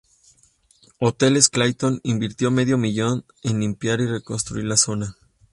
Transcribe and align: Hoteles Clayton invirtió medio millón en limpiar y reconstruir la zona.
Hoteles 0.97 1.47
Clayton 1.49 1.99
invirtió 2.01 2.49
medio 2.49 2.75
millón 2.79 3.23
en 3.43 3.59
limpiar 3.59 4.01
y 4.01 4.07
reconstruir 4.07 4.65
la 4.65 4.75
zona. 4.75 5.15